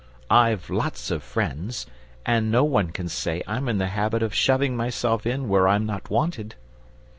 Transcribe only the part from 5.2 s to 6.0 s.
in where I'm